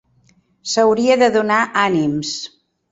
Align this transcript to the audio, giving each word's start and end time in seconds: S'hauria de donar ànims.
S'hauria 0.71 1.19
de 1.25 1.31
donar 1.39 1.63
ànims. 1.87 2.35